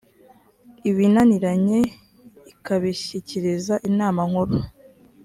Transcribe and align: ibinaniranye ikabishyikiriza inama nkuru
ibinaniranye 0.89 1.79
ikabishyikiriza 2.51 3.73
inama 3.89 4.21
nkuru 4.29 4.55